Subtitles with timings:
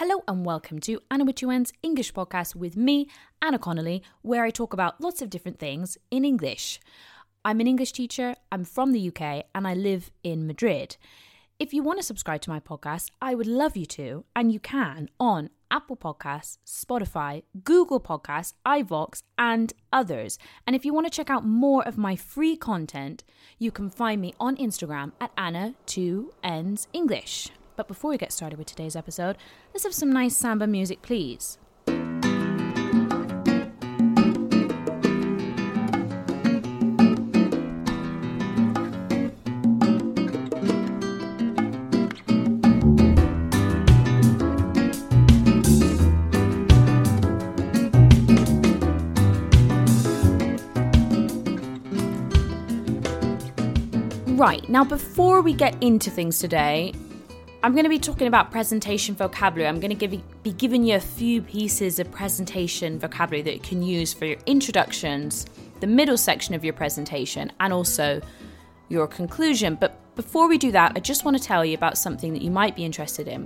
[0.00, 3.06] Hello and welcome to Anna with two N's English podcast with me,
[3.42, 6.80] Anna Connolly, where I talk about lots of different things in English.
[7.44, 10.96] I'm an English teacher, I'm from the UK, and I live in Madrid.
[11.58, 14.58] If you want to subscribe to my podcast, I would love you to, and you
[14.58, 20.38] can on Apple Podcasts, Spotify, Google Podcasts, iVoox, and others.
[20.66, 23.22] And if you want to check out more of my free content,
[23.58, 27.50] you can find me on Instagram at Anna2Ns English.
[27.80, 29.38] But before we get started with today's episode,
[29.72, 31.56] let's have some nice samba music, please.
[54.26, 56.92] Right, now before we get into things today,
[57.62, 59.68] I'm going to be talking about presentation vocabulary.
[59.68, 63.60] I'm going to give, be giving you a few pieces of presentation vocabulary that you
[63.60, 65.44] can use for your introductions,
[65.80, 68.22] the middle section of your presentation, and also
[68.88, 69.74] your conclusion.
[69.74, 72.50] But before we do that, I just want to tell you about something that you
[72.50, 73.42] might be interested in,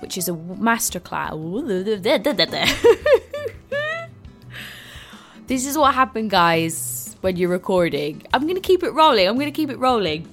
[0.00, 1.32] which is a masterclass.
[5.46, 8.22] this is what happened, guys, when you're recording.
[8.34, 9.26] I'm going to keep it rolling.
[9.26, 10.28] I'm going to keep it rolling.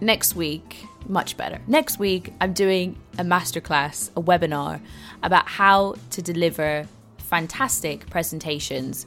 [0.00, 1.60] Next week, much better.
[1.66, 4.80] Next week, I'm doing a masterclass, a webinar
[5.22, 6.86] about how to deliver
[7.18, 9.06] fantastic presentations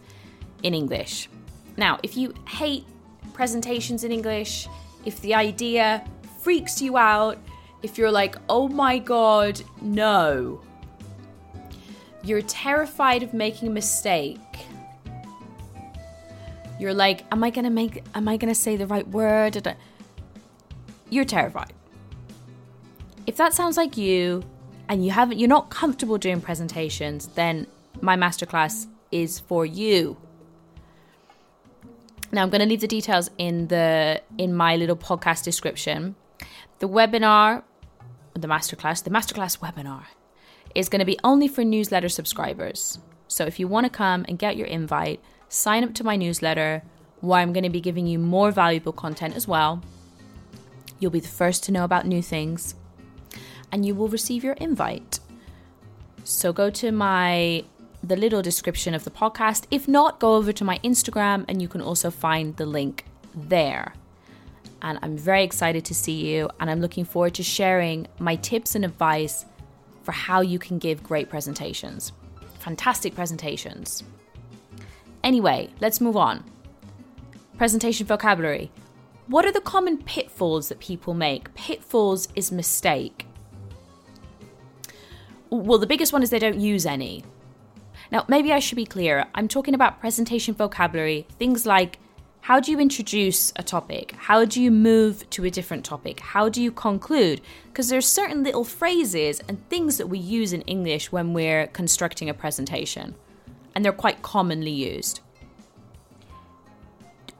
[0.63, 1.29] in English.
[1.77, 2.85] Now, if you hate
[3.33, 4.67] presentations in English,
[5.05, 6.05] if the idea
[6.41, 7.37] freaks you out,
[7.81, 10.61] if you're like, oh my god, no,
[12.23, 14.39] you're terrified of making a mistake.
[16.79, 19.75] You're like, am I gonna make, am I gonna say the right word?
[21.09, 21.73] You're terrified
[23.27, 24.43] if that sounds like you
[24.89, 27.67] and you haven't you're not comfortable doing presentations, then
[28.01, 30.17] my masterclass is for you.
[32.31, 36.15] Now I'm going to leave the details in the in my little podcast description.
[36.79, 37.63] The webinar,
[38.33, 40.03] the masterclass, the masterclass webinar
[40.73, 42.99] is going to be only for newsletter subscribers.
[43.27, 46.83] So if you want to come and get your invite, sign up to my newsletter
[47.19, 49.81] where I'm going to be giving you more valuable content as well.
[50.99, 52.75] You'll be the first to know about new things
[53.71, 55.19] and you will receive your invite.
[56.23, 57.63] So go to my
[58.03, 59.65] the little description of the podcast.
[59.69, 63.05] If not, go over to my Instagram and you can also find the link
[63.35, 63.93] there.
[64.81, 68.73] And I'm very excited to see you and I'm looking forward to sharing my tips
[68.73, 69.45] and advice
[70.01, 72.11] for how you can give great presentations.
[72.59, 74.03] Fantastic presentations.
[75.23, 76.43] Anyway, let's move on.
[77.57, 78.71] Presentation vocabulary.
[79.27, 81.53] What are the common pitfalls that people make?
[81.53, 83.27] Pitfalls is mistake
[85.51, 87.23] well, the biggest one is they don't use any.
[88.11, 89.25] Now, maybe I should be clearer.
[89.35, 91.99] I'm talking about presentation vocabulary, things like
[92.41, 94.13] how do you introduce a topic?
[94.13, 96.19] How do you move to a different topic?
[96.19, 97.39] How do you conclude?
[97.67, 102.29] Because there's certain little phrases and things that we use in English when we're constructing
[102.29, 103.13] a presentation,
[103.75, 105.19] and they're quite commonly used.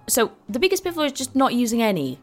[0.07, 2.19] So the biggest pitfall is just not using any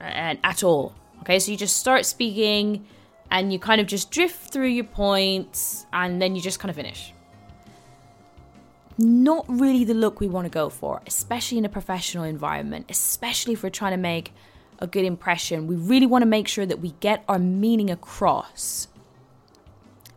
[0.00, 0.94] and at all.
[1.20, 2.86] Okay, so you just start speaking
[3.30, 6.76] and you kind of just drift through your points and then you just kind of
[6.76, 7.12] finish.
[8.96, 13.52] Not really the look we want to go for, especially in a professional environment, especially
[13.52, 14.32] if we're trying to make
[14.80, 15.66] a good impression.
[15.66, 18.88] We really want to make sure that we get our meaning across.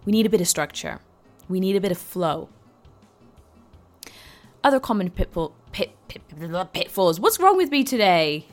[0.05, 0.99] We need a bit of structure,
[1.47, 2.49] we need a bit of flow.
[4.63, 6.21] Other common pitfall, pit, pit,
[6.73, 7.19] pitfalls.
[7.19, 8.45] What's wrong with me today?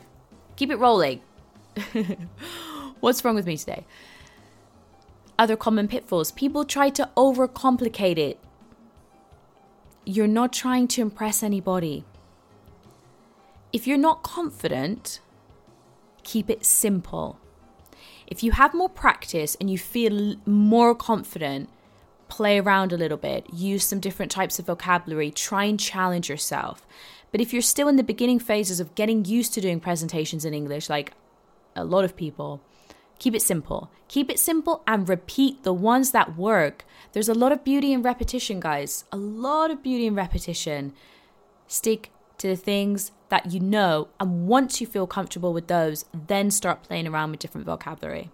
[0.57, 1.21] Keep it rolling.
[3.01, 3.85] What's wrong with me today?
[5.39, 6.33] Other common pitfalls.
[6.33, 8.39] People try to overcomplicate it.
[10.05, 12.05] You're not trying to impress anybody.
[13.73, 15.21] If you're not confident,
[16.23, 17.39] keep it simple.
[18.27, 21.69] If you have more practice and you feel more confident,
[22.29, 26.87] play around a little bit, use some different types of vocabulary, try and challenge yourself.
[27.31, 30.55] But if you're still in the beginning phases of getting used to doing presentations in
[30.55, 31.13] English, like
[31.77, 32.61] a lot of people,
[33.19, 33.91] Keep it simple.
[34.09, 36.85] Keep it simple and repeat the ones that work.
[37.13, 39.05] There's a lot of beauty in repetition, guys.
[39.13, 40.93] A lot of beauty in repetition.
[41.67, 46.51] Stick to the things that you know, and once you feel comfortable with those, then
[46.51, 48.31] start playing around with different vocabulary.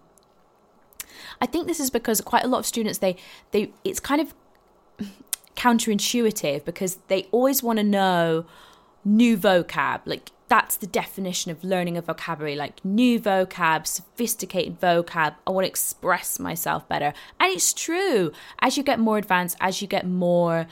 [1.41, 3.15] I think this is because quite a lot of students they
[3.51, 4.33] they it's kind of
[5.55, 8.45] counterintuitive because they always want to know
[9.05, 10.01] new vocab.
[10.05, 15.35] Like that's the definition of learning a vocabulary like new vocab, sophisticated vocab.
[15.45, 17.13] I want to express myself better.
[17.39, 18.31] And it's true.
[18.59, 20.67] As you get more advanced, as you get more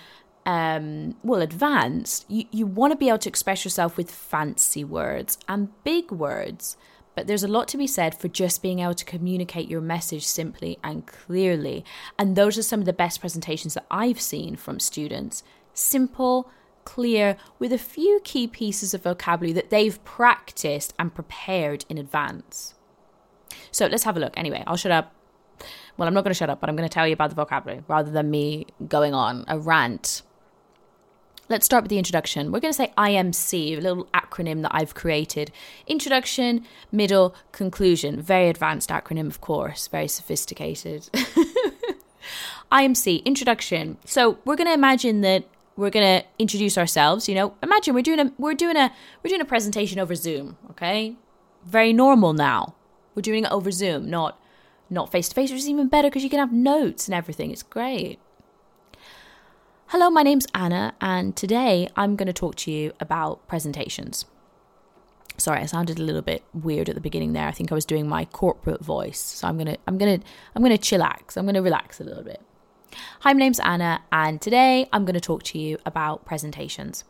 [0.46, 5.38] um, well advanced, you, you want to be able to express yourself with fancy words
[5.48, 6.76] and big words.
[7.16, 10.26] But there's a lot to be said for just being able to communicate your message
[10.26, 11.86] simply and clearly.
[12.18, 15.44] And those are some of the best presentations that I've seen from students.
[15.76, 16.50] Simple,
[16.86, 22.76] clear, with a few key pieces of vocabulary that they've practiced and prepared in advance.
[23.72, 24.34] So let's have a look.
[24.36, 25.14] Anyway, I'll shut up.
[25.98, 27.36] Well, I'm not going to shut up, but I'm going to tell you about the
[27.36, 30.24] vocabulary rather than me going on a rant
[31.50, 32.52] Let's start with the introduction.
[32.52, 35.52] We're going to say IMC, a little acronym that I've created.
[35.86, 38.22] Introduction, middle, conclusion.
[38.22, 41.10] Very advanced acronym, of course, very sophisticated.
[42.72, 43.98] IMC, introduction.
[44.06, 45.44] So we're going to imagine that
[45.76, 47.56] we're to introduce ourselves, you know.
[47.64, 48.92] Imagine we're doing a we're doing a
[49.24, 51.16] we're doing a presentation over Zoom, okay?
[51.66, 52.76] Very normal now.
[53.16, 54.40] We're doing it over Zoom, not
[54.90, 57.52] not face to face, which is even better because you can have notes and everything.
[57.52, 58.20] It's great.
[59.88, 64.26] Hello, my name's Anna, and today I'm going to talk to you about presentations.
[65.38, 67.48] Sorry, I sounded a little bit weird at the beginning there.
[67.48, 70.20] I think I was doing my corporate voice, so I'm gonna, I'm gonna,
[70.56, 71.38] I'm gonna chillax.
[71.38, 72.42] I'm gonna relax a little bit.
[73.24, 77.06] Hi, my name's Anna, and today I'm going to talk to you about presentations.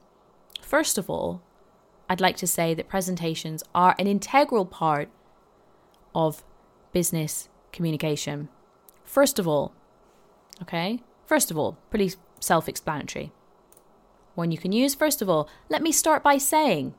[0.62, 1.42] First of all,
[2.08, 5.10] I'd like to say that presentations are an integral part
[6.14, 6.44] of
[6.92, 8.50] business communication.
[9.04, 9.74] First of all,
[10.62, 11.00] okay?
[11.26, 13.32] First of all, pretty self explanatory.
[14.36, 16.94] One you can use, first of all, let me start by saying,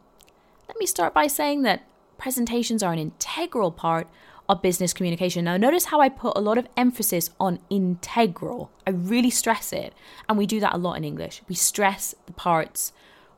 [0.66, 1.86] let me start by saying that
[2.18, 4.08] presentations are an integral part
[4.48, 5.44] of business communication.
[5.44, 8.70] Now, notice how I put a lot of emphasis on integral.
[8.86, 9.94] I really stress it.
[10.28, 11.42] And we do that a lot in English.
[11.48, 12.92] We stress the parts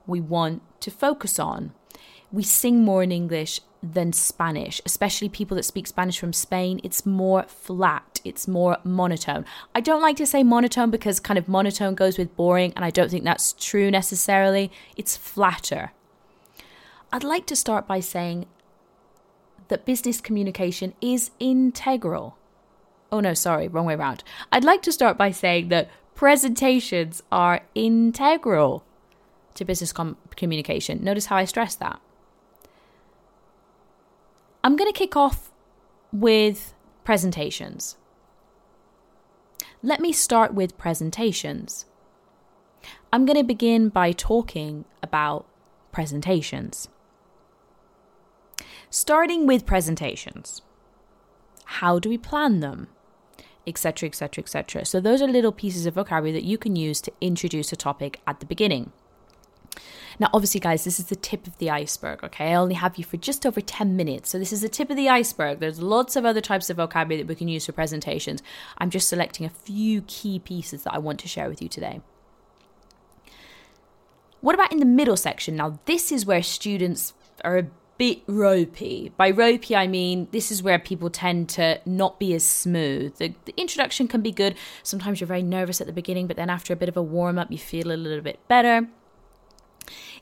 [0.07, 1.73] we want to focus on.
[2.33, 6.81] We sing more in English than Spanish, especially people that speak Spanish from Spain.
[6.83, 9.45] It's more flat, it's more monotone.
[9.75, 12.91] I don't like to say monotone because kind of monotone goes with boring, and I
[12.91, 14.73] don't think that's true necessarily.
[14.97, 15.93] It's flatter.
[17.13, 18.47] I'd like to start by saying
[19.69, 22.37] that business communication is integral.
[23.11, 24.25] Oh no, sorry, wrong way around.
[24.53, 28.85] I'd like to start by saying that presentations are integral
[29.55, 31.03] to business com- communication.
[31.03, 32.01] Notice how I stress that.
[34.63, 35.53] I'm going to kick off
[36.13, 36.75] with
[37.05, 37.97] presentations.
[39.83, 41.87] Let me start with presentations.
[43.13, 45.47] I'm going to begin by talking about
[45.93, 46.89] presentations.
[48.91, 50.63] Starting with presentations.
[51.65, 52.89] How do we plan them?
[53.67, 54.85] Etc., etc., etc.
[54.85, 58.21] So, those are little pieces of vocabulary that you can use to introduce a topic
[58.27, 58.93] at the beginning.
[60.19, 62.53] Now, obviously, guys, this is the tip of the iceberg, okay?
[62.53, 64.31] I only have you for just over 10 minutes.
[64.31, 65.59] So, this is the tip of the iceberg.
[65.59, 68.43] There's lots of other types of vocabulary that we can use for presentations.
[68.79, 72.01] I'm just selecting a few key pieces that I want to share with you today.
[74.41, 75.57] What about in the middle section?
[75.57, 77.67] Now, this is where students are a
[77.99, 79.13] bit ropey.
[79.17, 83.17] By ropey, I mean this is where people tend to not be as smooth.
[83.17, 84.55] The, the, introduction can be good.
[84.83, 87.39] Sometimes you're very nervous at the beginning, but then after a bit of a warm
[87.39, 88.89] up, you feel a little bit better.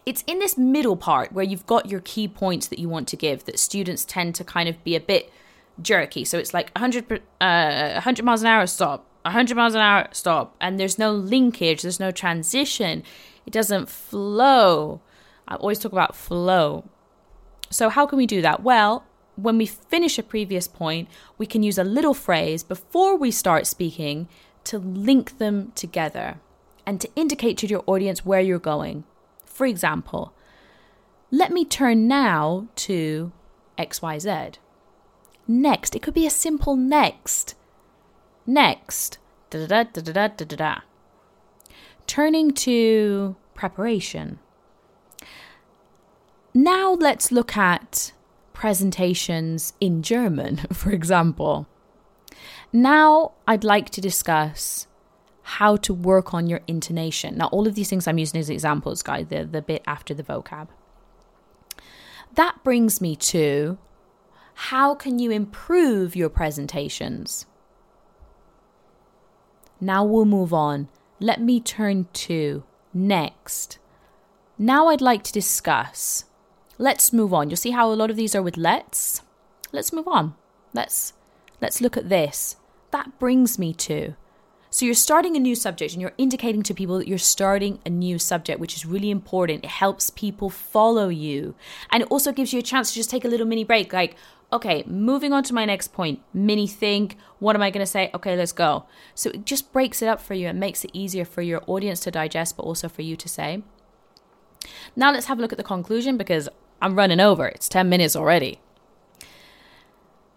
[0.06, 3.16] It's in this middle part where you've got your key points that you want to
[3.16, 5.32] give that students tend to kind of be a bit
[5.80, 6.24] jerky.
[6.24, 9.06] So it's like 100, uh, 100 miles an hour, stop.
[9.22, 10.54] 100 miles an hour, stop.
[10.60, 13.02] And there's no linkage, there's no transition.
[13.46, 15.00] It doesn't flow.
[15.48, 16.84] I always talk about flow.
[17.74, 18.62] So, how can we do that?
[18.62, 19.04] Well,
[19.34, 23.66] when we finish a previous point, we can use a little phrase before we start
[23.66, 24.28] speaking
[24.62, 26.38] to link them together
[26.86, 29.02] and to indicate to your audience where you're going.
[29.44, 30.32] For example,
[31.32, 33.32] let me turn now to
[33.76, 34.54] XYZ.
[35.48, 37.56] Next, it could be a simple next.
[38.46, 39.18] Next,
[39.50, 40.76] da da da da da da da.
[42.06, 44.38] Turning to preparation.
[46.54, 48.12] Now let's look at
[48.52, 51.66] presentations in German, for example.
[52.72, 54.86] Now I'd like to discuss
[55.42, 57.36] how to work on your intonation.
[57.36, 60.22] Now, all of these things I'm using as examples, guys, the, the bit after the
[60.22, 60.68] vocab.
[62.34, 63.76] That brings me to
[64.54, 67.44] how can you improve your presentations?
[69.80, 70.88] Now we'll move on.
[71.20, 73.78] Let me turn to next.
[74.56, 76.24] Now I'd like to discuss.
[76.84, 77.48] Let's move on.
[77.48, 79.22] You'll see how a lot of these are with let's.
[79.72, 80.34] Let's move on.
[80.74, 81.14] Let's
[81.62, 82.56] let's look at this.
[82.90, 84.16] That brings me to
[84.68, 87.88] So you're starting a new subject and you're indicating to people that you're starting a
[87.88, 89.64] new subject, which is really important.
[89.64, 91.54] It helps people follow you.
[91.90, 94.14] And it also gives you a chance to just take a little mini break like,
[94.52, 98.10] okay, moving on to my next point, mini think, what am I going to say?
[98.12, 98.84] Okay, let's go.
[99.14, 102.00] So it just breaks it up for you and makes it easier for your audience
[102.00, 103.62] to digest, but also for you to say.
[104.94, 106.48] Now let's have a look at the conclusion because
[106.80, 107.46] I'm running over.
[107.46, 108.60] It's 10 minutes already.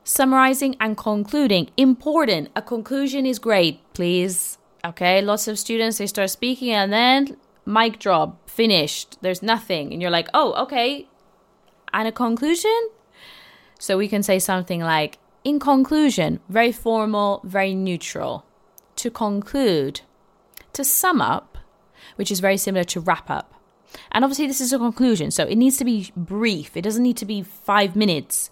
[0.03, 1.69] Summarizing and concluding.
[1.75, 2.49] Important.
[2.55, 4.57] A conclusion is great, please.
[4.85, 9.17] Okay, lots of students they start speaking and then mic drop, finished.
[9.21, 9.91] There's nothing.
[9.91, 11.07] And you're like, oh, okay.
[11.93, 12.89] And a conclusion?
[13.79, 18.45] So we can say something like, in conclusion, very formal, very neutral.
[18.97, 20.01] To conclude,
[20.73, 21.57] to sum up,
[22.15, 23.53] which is very similar to wrap up.
[24.11, 26.75] And obviously, this is a conclusion, so it needs to be brief.
[26.75, 28.49] It doesn't need to be five minutes.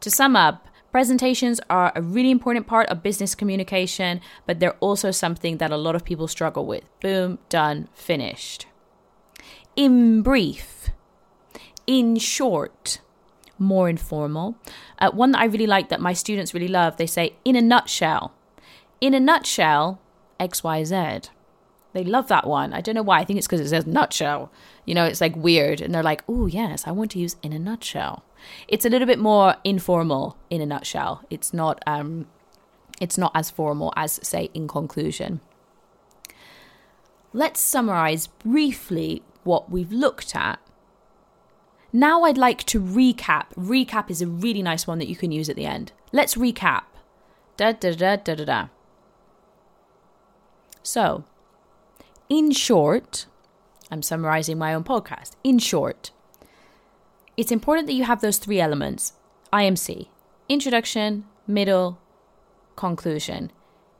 [0.00, 5.10] To sum up, presentations are a really important part of business communication, but they're also
[5.10, 6.84] something that a lot of people struggle with.
[7.00, 8.66] Boom, done, finished.
[9.76, 10.90] In brief,
[11.86, 13.00] in short,
[13.58, 14.56] more informal.
[14.98, 17.62] Uh, one that I really like that my students really love, they say, in a
[17.62, 18.32] nutshell.
[19.00, 20.00] In a nutshell,
[20.38, 21.28] XYZ.
[21.92, 22.72] They love that one.
[22.72, 23.20] I don't know why.
[23.20, 24.52] I think it's because it says nutshell.
[24.84, 25.80] You know, it's like weird.
[25.80, 28.24] And they're like, oh, yes, I want to use in a nutshell.
[28.68, 31.24] It's a little bit more informal in a nutshell.
[31.30, 32.26] It's not, um,
[33.00, 35.40] it's not as formal as, say, in conclusion.
[37.32, 40.60] Let's summarize briefly what we've looked at
[41.92, 43.46] now I'd like to recap.
[43.56, 45.92] Recap is a really nice one that you can use at the end.
[46.12, 46.84] Let's recap.
[47.56, 48.68] Da da da da da da.
[50.82, 51.24] So,
[52.30, 53.26] in short,
[53.90, 55.32] I'm summarizing my own podcast.
[55.44, 56.12] In short,
[57.36, 59.12] it's important that you have those three elements
[59.52, 60.06] IMC
[60.48, 61.98] introduction, middle,
[62.76, 63.52] conclusion.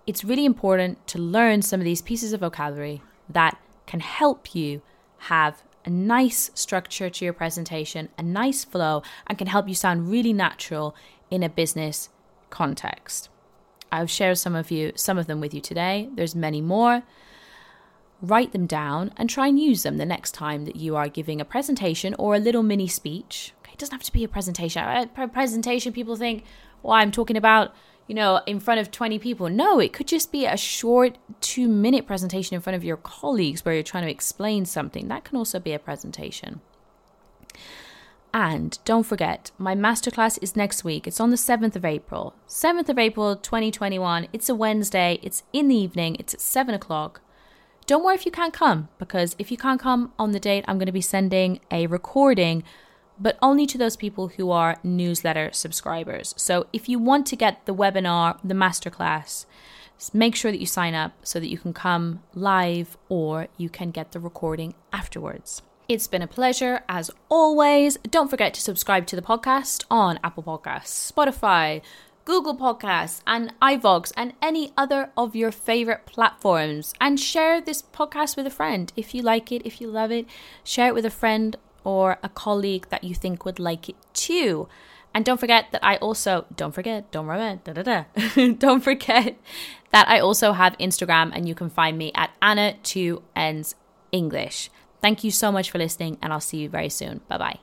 [0.06, 4.80] It's really important to learn some of these pieces of vocabulary that can help you
[5.18, 10.10] have a nice structure to your presentation, a nice flow, and can help you sound
[10.10, 10.94] really natural
[11.30, 12.08] in a business
[12.50, 13.28] context.
[13.92, 16.08] I've shared some of you some of them with you today.
[16.14, 17.02] There's many more.
[18.22, 21.40] Write them down and try and use them the next time that you are giving
[21.40, 23.54] a presentation or a little mini speech.
[23.62, 24.82] Okay, it doesn't have to be a presentation.
[24.82, 26.44] Uh, a presentation people think,
[26.82, 27.74] well, I'm talking about
[28.10, 29.48] you know, in front of 20 people.
[29.48, 33.64] No, it could just be a short two minute presentation in front of your colleagues
[33.64, 35.06] where you're trying to explain something.
[35.06, 36.60] That can also be a presentation.
[38.34, 41.06] And don't forget, my masterclass is next week.
[41.06, 42.34] It's on the 7th of April.
[42.48, 44.26] 7th of April 2021.
[44.32, 45.20] It's a Wednesday.
[45.22, 46.16] It's in the evening.
[46.18, 47.20] It's at 7 o'clock.
[47.90, 50.78] Don't worry if you can't come, because if you can't come on the date, I'm
[50.78, 52.62] going to be sending a recording
[53.18, 56.32] but only to those people who are newsletter subscribers.
[56.37, 59.44] So if you want to get the webinar, the masterclass,
[60.12, 63.90] make sure that you sign up so that you can come live or you can
[63.90, 65.62] get the recording afterwards.
[65.88, 67.97] It's been a pleasure as always.
[68.09, 71.82] Don't forget to subscribe to the podcast on Apple Podcasts, Spotify,
[72.30, 76.94] Google Podcasts, and iVoox, and any other of your favorite platforms.
[77.00, 80.26] And share this podcast with a friend if you like it, if you love it.
[80.62, 84.68] Share it with a friend or a colleague that you think would like it too.
[85.12, 88.52] And don't forget that I also don't forget, don't remember, da, da, da.
[88.58, 89.37] don't forget
[89.90, 93.75] that I also have Instagram and you can find me at Anna 2 Ns
[94.12, 94.70] English.
[95.02, 97.22] Thank you so much for listening and I'll see you very soon.
[97.26, 97.58] Bye bye.